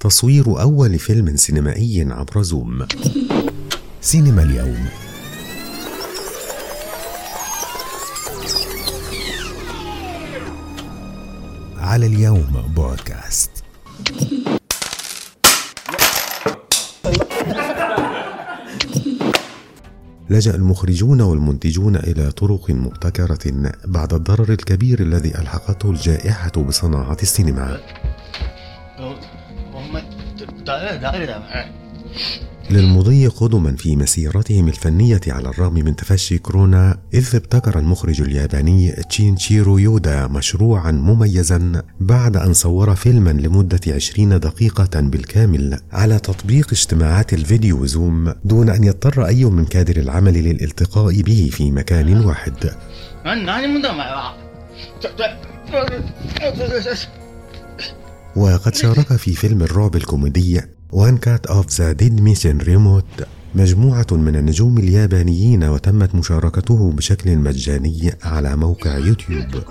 [0.00, 2.86] تصوير أول فيلم سينمائي عبر زوم.
[4.00, 4.88] سينما اليوم.
[11.78, 13.50] على اليوم بودكاست
[20.30, 27.80] لجأ المخرجون والمنتجون إلى طرق مبتكرة بعد الضرر الكبير الذي ألحقته الجائحة بصناعة السينما.
[32.70, 39.78] للمضي قدما في مسيرتهم الفنية على الرغم من تفشي كورونا إذ ابتكر المخرج الياباني تشينشيرو
[39.78, 47.86] يودا مشروعا مميزا بعد أن صور فيلما لمدة عشرين دقيقة بالكامل على تطبيق اجتماعات الفيديو
[47.86, 52.54] زوم دون أن يضطر أي من كادر العمل للالتقاء به في مكان واحد
[58.38, 60.60] وقد شارك في فيلم الرعب الكوميدي
[60.92, 63.04] One Cut of the Dead Mission: Remote
[63.54, 69.62] مجموعة من النجوم اليابانيين وتمت مشاركته بشكل مجاني على موقع يوتيوب.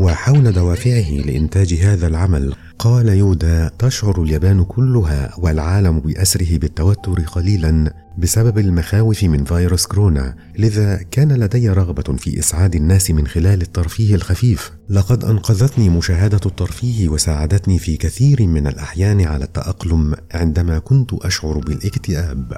[0.00, 8.58] وحول دوافعه لإنتاج هذا العمل قال يودا تشعر اليابان كلها والعالم بأسره بالتوتر قليلا بسبب
[8.58, 14.72] المخاوف من فيروس كورونا لذا كان لدي رغبة في إسعاد الناس من خلال الترفيه الخفيف.
[14.90, 22.56] لقد أنقذتني مشاهدة الترفيه وساعدتني في كثير من الأحيان على التأقلم عندما كنت أشعر بالاكتئاب.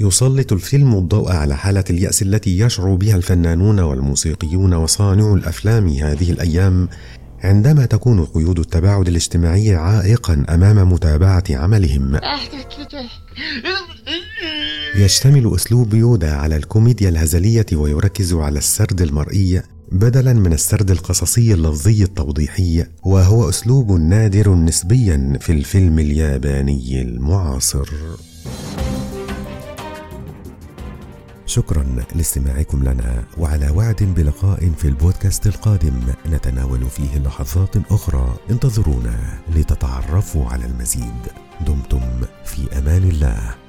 [0.00, 6.88] يسلط الفيلم الضوء على حالة اليأس التي يشعر بها الفنانون والموسيقيون وصانعو الأفلام هذه الأيام
[7.44, 12.20] عندما تكون قيود التباعد الاجتماعي عائقا أمام متابعة عملهم.
[14.96, 22.02] يشتمل أسلوب يودا على الكوميديا الهزلية ويركز على السرد المرئي بدلا من السرد القصصي اللفظي
[22.02, 27.88] التوضيحي وهو أسلوب نادر نسبيا في الفيلم الياباني المعاصر.
[31.46, 31.84] شكرا
[32.14, 40.66] لاستماعكم لنا وعلى وعد بلقاء في البودكاست القادم نتناول فيه لحظات أخرى انتظرونا لتتعرفوا على
[40.66, 41.22] المزيد.
[41.66, 42.00] دمتم
[42.44, 43.63] في أمان الله.